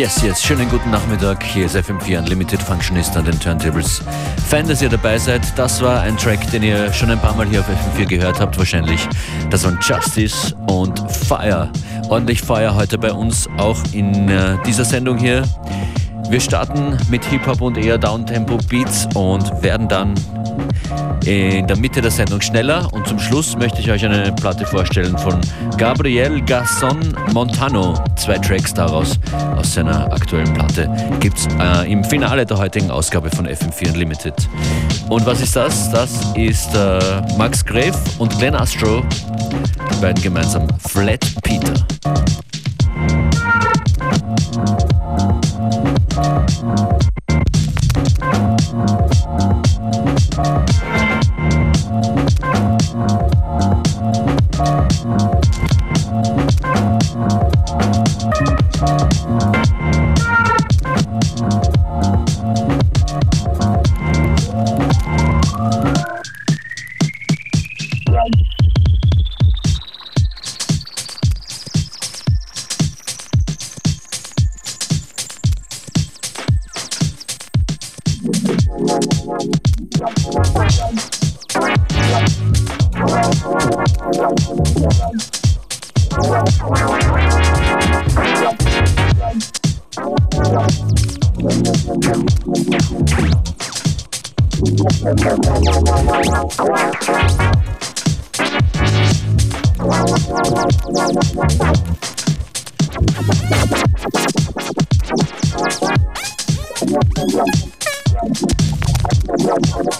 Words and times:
Yes, 0.00 0.22
yes, 0.22 0.42
schönen 0.42 0.66
guten 0.70 0.90
Nachmittag. 0.90 1.44
Hier 1.44 1.66
ist 1.66 1.76
FM4 1.76 2.20
Unlimited 2.20 2.62
Functionist 2.62 3.14
an 3.18 3.26
den 3.26 3.38
Turntables. 3.38 4.00
Fein, 4.48 4.66
dass 4.66 4.80
ihr 4.80 4.88
dabei 4.88 5.18
seid. 5.18 5.42
Das 5.58 5.82
war 5.82 6.00
ein 6.00 6.16
Track, 6.16 6.50
den 6.52 6.62
ihr 6.62 6.90
schon 6.94 7.10
ein 7.10 7.18
paar 7.18 7.36
Mal 7.36 7.46
hier 7.46 7.60
auf 7.60 7.66
FM4 7.68 8.06
gehört 8.06 8.40
habt, 8.40 8.56
wahrscheinlich. 8.56 9.06
Das 9.50 9.62
waren 9.64 9.78
Justice 9.82 10.56
und 10.68 10.98
Fire. 11.12 11.70
Ordentlich 12.08 12.40
Fire 12.40 12.74
heute 12.74 12.96
bei 12.96 13.12
uns, 13.12 13.46
auch 13.58 13.76
in 13.92 14.30
äh, 14.30 14.56
dieser 14.64 14.86
Sendung 14.86 15.18
hier. 15.18 15.42
Wir 16.30 16.40
starten 16.40 16.96
mit 17.10 17.22
Hip-Hop 17.26 17.60
und 17.60 17.76
eher 17.76 17.98
Downtempo 17.98 18.56
Beats 18.70 19.06
und 19.14 19.62
werden 19.62 19.86
dann 19.86 20.14
in 21.24 21.66
der 21.66 21.76
Mitte 21.76 22.00
der 22.00 22.10
Sendung 22.10 22.40
schneller. 22.40 22.92
Und 22.92 23.06
zum 23.06 23.18
Schluss 23.18 23.56
möchte 23.56 23.80
ich 23.80 23.90
euch 23.90 24.04
eine 24.04 24.32
Platte 24.32 24.66
vorstellen 24.66 25.16
von 25.18 25.40
Gabriel 25.76 26.40
Gasson 26.42 26.98
Montano. 27.32 27.94
Zwei 28.16 28.38
Tracks 28.38 28.74
daraus 28.74 29.18
aus 29.56 29.74
seiner 29.74 30.12
aktuellen 30.12 30.52
Platte 30.54 30.90
gibt 31.20 31.38
es 31.38 31.48
äh, 31.58 31.90
im 31.90 32.04
Finale 32.04 32.44
der 32.46 32.58
heutigen 32.58 32.90
Ausgabe 32.90 33.30
von 33.30 33.46
FM4 33.46 33.92
Unlimited. 33.92 34.34
Und 35.08 35.26
was 35.26 35.40
ist 35.40 35.56
das? 35.56 35.90
Das 35.90 36.10
ist 36.34 36.74
äh, 36.74 37.22
Max 37.36 37.64
Grave 37.64 37.98
und 38.18 38.36
Glenn 38.38 38.54
Astro, 38.54 39.02
die 39.92 40.00
beiden 40.00 40.22
gemeinsam 40.22 40.66
Flat 40.78 41.24
Peter. 41.42 41.74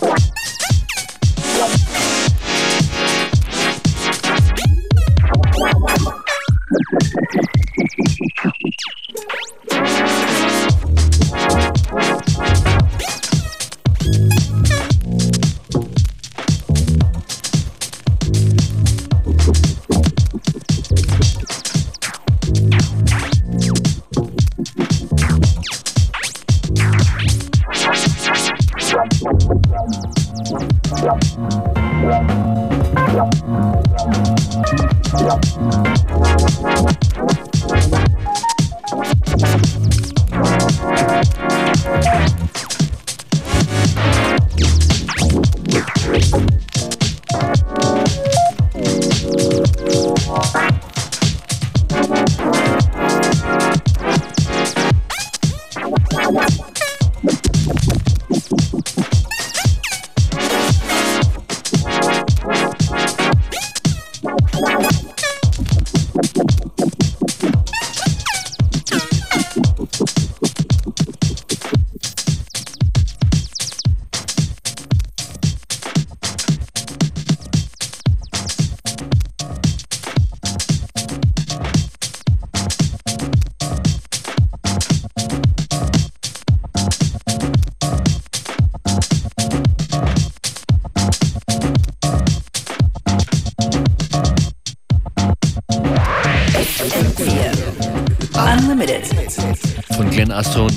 Thank 0.00 0.34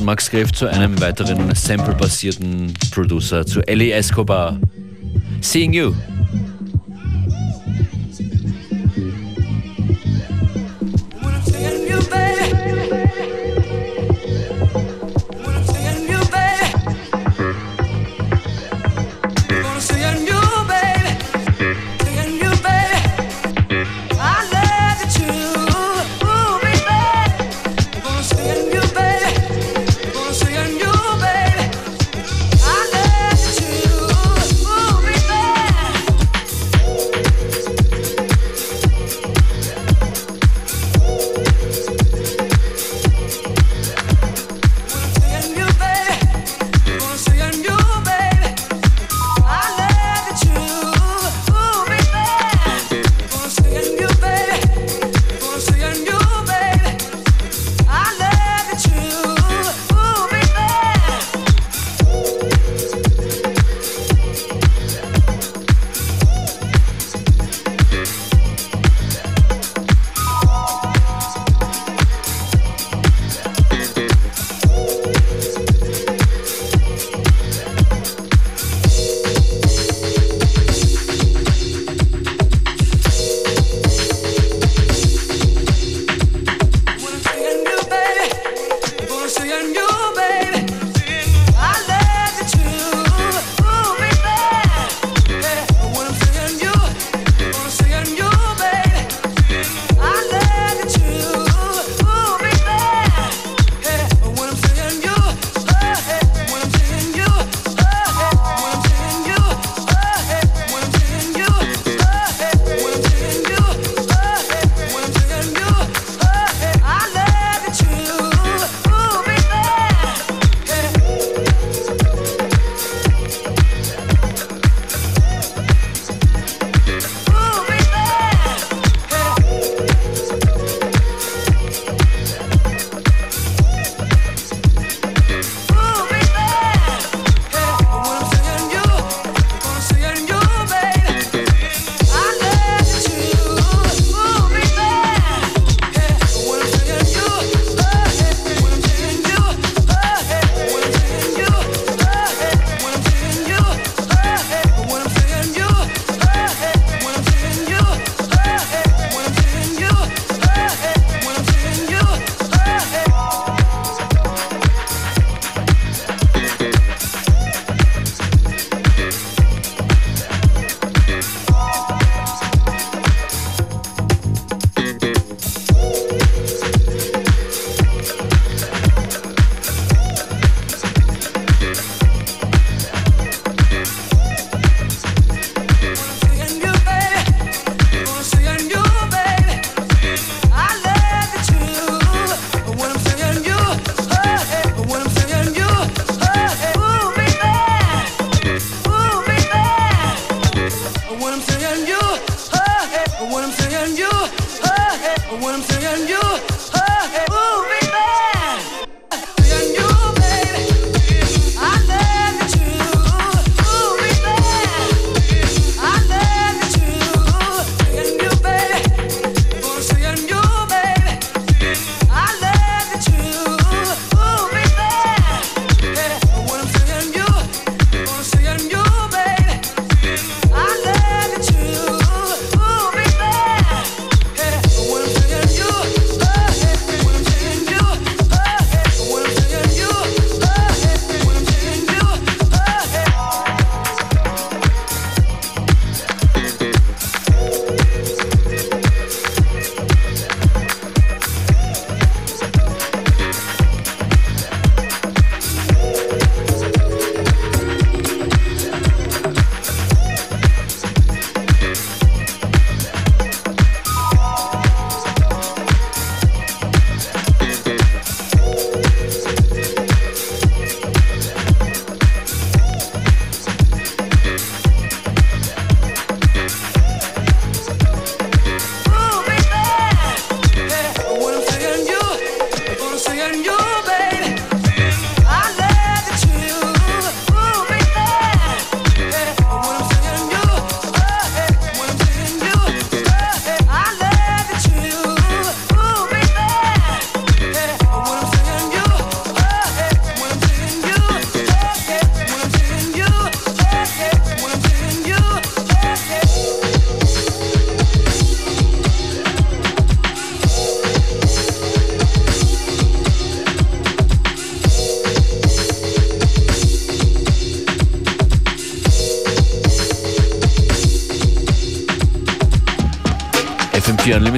Max 0.04 0.30
Grave 0.30 0.51
zu 0.51 0.68
einem 0.68 1.00
weiteren 1.00 1.56
sample-basierten 1.56 2.74
Producer, 2.92 3.45
zu 3.45 3.62
Ellie 3.65 3.94
Escobar. 3.94 4.60
Seeing 5.39 5.71
You. 5.71 5.94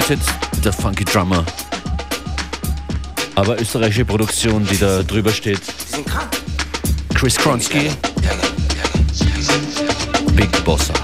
Unlimited, 0.08 0.64
der 0.64 0.72
Funky 0.72 1.04
Drummer. 1.04 1.44
Aber 3.34 3.60
österreichische 3.60 4.04
Produktion, 4.04 4.64
die 4.64 4.78
da 4.78 5.02
drüber 5.02 5.32
steht. 5.32 5.60
Chris 7.14 7.36
Kronsky, 7.36 7.90
Big 10.36 10.64
Bossa. 10.64 10.94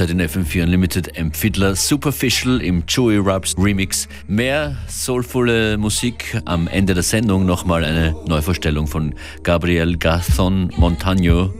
Halbzeit 0.00 0.18
in 0.18 0.46
FM4 0.46 0.62
Unlimited 0.62 1.18
M. 1.18 1.30
Fiddler 1.30 1.76
Superficial 1.76 2.62
im 2.62 2.86
Chewy 2.86 3.18
Rubs 3.18 3.54
Remix. 3.58 4.08
Mehr 4.26 4.78
soulvolle 4.88 5.76
Musik 5.76 6.40
am 6.46 6.68
Ende 6.68 6.94
der 6.94 7.02
Sendung. 7.02 7.44
Nochmal 7.44 7.84
eine 7.84 8.16
Neuvorstellung 8.26 8.86
von 8.86 9.14
Gabriel 9.42 9.98
Gathon 9.98 10.72
Montagno. 10.78 11.52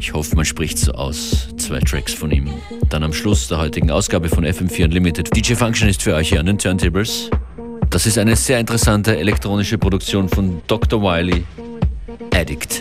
Ich 0.00 0.12
hoffe, 0.12 0.34
man 0.34 0.44
spricht 0.44 0.78
so 0.78 0.94
aus. 0.94 1.54
Zwei 1.56 1.78
Tracks 1.78 2.12
von 2.12 2.32
ihm. 2.32 2.48
Dann 2.88 3.04
am 3.04 3.12
Schluss 3.12 3.46
der 3.46 3.58
heutigen 3.58 3.92
Ausgabe 3.92 4.28
von 4.28 4.44
FM4 4.44 4.86
Unlimited. 4.86 5.36
DJ 5.36 5.54
Function 5.54 5.88
ist 5.88 6.02
für 6.02 6.16
euch 6.16 6.30
hier 6.30 6.40
an 6.40 6.46
den 6.46 6.58
Turntables. 6.58 7.30
Das 7.88 8.04
ist 8.06 8.18
eine 8.18 8.34
sehr 8.34 8.58
interessante 8.58 9.16
elektronische 9.16 9.78
Produktion 9.78 10.28
von 10.28 10.60
Dr. 10.66 11.00
Wiley. 11.00 11.44
Addict. 12.34 12.80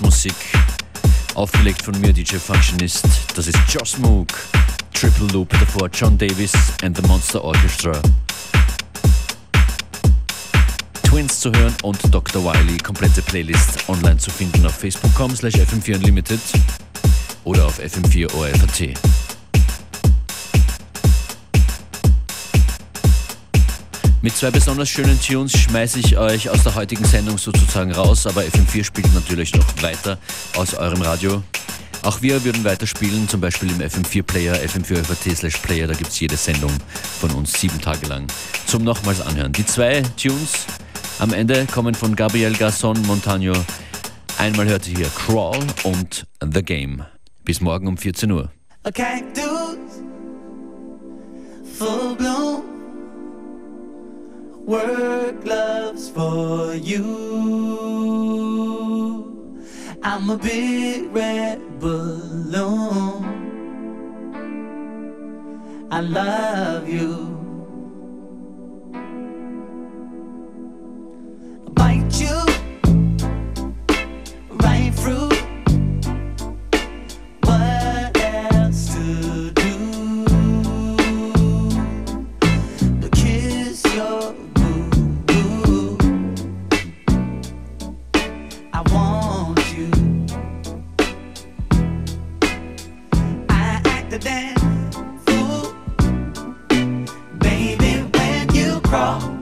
Musik. 0.00 0.34
Aufgelegt 1.34 1.82
von 1.82 2.00
mir, 2.00 2.14
DJ 2.14 2.36
Functionist. 2.36 3.04
Das 3.34 3.46
ist 3.46 3.58
Joss 3.68 3.98
Moog. 3.98 4.28
Triple 4.94 5.26
Loop 5.34 5.50
davor 5.50 5.90
John 5.92 6.16
Davis 6.16 6.52
and 6.82 6.96
the 6.96 7.02
Monster 7.06 7.44
Orchestra. 7.44 7.92
Twins 11.02 11.40
zu 11.40 11.52
hören 11.52 11.74
und 11.82 11.98
Dr. 12.10 12.42
Wiley. 12.42 12.78
Komplette 12.78 13.20
Playlist 13.20 13.86
online 13.86 14.16
zu 14.16 14.30
finden 14.30 14.64
auf 14.64 14.74
facebook.com 14.76 15.36
slash 15.36 15.56
fm4 15.56 15.96
unlimited 15.96 16.40
oder 17.44 17.66
auf 17.66 17.78
fm4 17.78 18.32
Mit 24.26 24.36
zwei 24.36 24.50
besonders 24.50 24.88
schönen 24.88 25.20
Tunes 25.20 25.52
schmeiße 25.52 26.00
ich 26.00 26.18
euch 26.18 26.50
aus 26.50 26.64
der 26.64 26.74
heutigen 26.74 27.04
Sendung 27.04 27.38
sozusagen 27.38 27.92
raus, 27.92 28.26
aber 28.26 28.40
FM4 28.40 28.82
spielt 28.82 29.14
natürlich 29.14 29.54
noch 29.54 29.64
weiter 29.80 30.18
aus 30.56 30.74
eurem 30.74 31.00
Radio. 31.00 31.44
Auch 32.02 32.22
wir 32.22 32.42
würden 32.44 32.64
weiterspielen, 32.64 33.28
zum 33.28 33.40
Beispiel 33.40 33.70
im 33.70 33.78
FM4-Player, 33.78 34.56
FM4 34.56 35.36
slash 35.36 35.58
Player, 35.58 35.86
da 35.86 35.94
gibt 35.94 36.10
es 36.10 36.18
jede 36.18 36.36
Sendung 36.36 36.72
von 37.20 37.30
uns 37.30 37.52
sieben 37.52 37.80
Tage 37.80 38.04
lang 38.08 38.26
zum 38.66 38.82
nochmals 38.82 39.20
anhören. 39.20 39.52
Die 39.52 39.64
zwei 39.64 40.02
Tunes 40.20 40.66
am 41.20 41.32
Ende 41.32 41.64
kommen 41.66 41.94
von 41.94 42.16
Gabriel 42.16 42.54
Garçon 42.54 42.98
Montagno. 43.06 43.54
Einmal 44.38 44.66
hört 44.66 44.88
ihr 44.88 44.96
hier 44.96 45.10
Crawl 45.10 45.64
und 45.84 46.26
The 46.42 46.64
Game. 46.64 47.04
Bis 47.44 47.60
morgen 47.60 47.86
um 47.86 47.96
14 47.96 48.32
Uhr. 48.32 48.50
A 48.82 48.90
cactus, 48.90 49.78
full 51.78 52.16
bloom. 52.16 52.35
Work 54.66 55.44
gloves 55.44 56.10
for 56.10 56.74
you. 56.74 57.04
I'm 60.02 60.28
a 60.30 60.36
big 60.36 61.14
red 61.14 61.78
balloon. 61.78 63.24
I 65.90 66.00
love 66.00 66.88
you. 66.88 67.32
Bite 71.74 72.20
you 72.20 72.55
that 94.26 94.58
fool. 95.24 95.72
Baby, 97.38 97.92
when 98.12 98.54
you 98.54 98.80
crawl. 98.80 99.35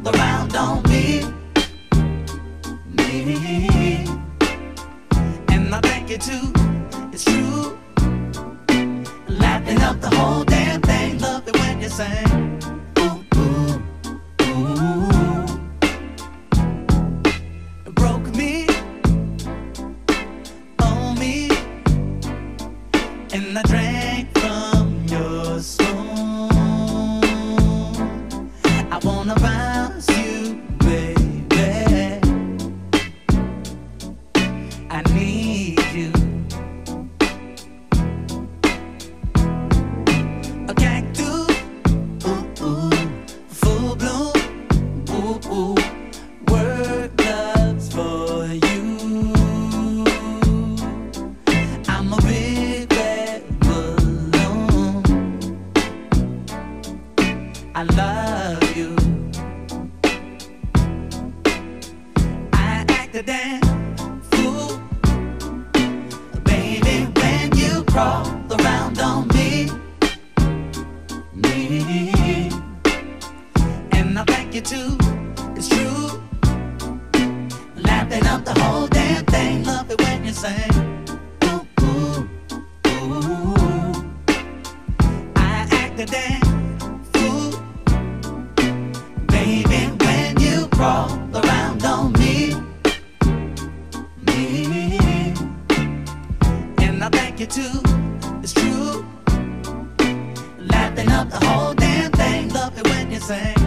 sang. 103.25 103.65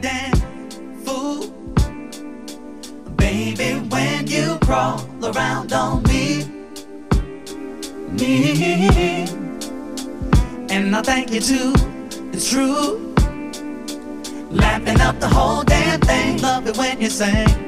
Damn 0.00 0.32
fool. 1.04 1.48
Baby, 3.16 3.80
when 3.90 4.28
you 4.28 4.56
crawl 4.62 5.04
around 5.22 5.72
on 5.72 6.04
me, 6.04 6.44
me. 8.12 9.26
And 10.70 10.94
I 10.96 11.02
thank 11.02 11.32
you 11.32 11.40
too, 11.40 11.74
it's 12.32 12.48
true. 12.48 13.12
Laughing 14.50 15.00
up 15.00 15.18
the 15.18 15.28
whole 15.28 15.64
damn 15.64 16.00
thing. 16.00 16.40
Love 16.40 16.68
it 16.68 16.78
when 16.78 17.00
you 17.00 17.10
sing. 17.10 17.59